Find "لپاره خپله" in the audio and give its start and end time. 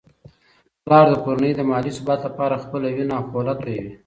2.27-2.87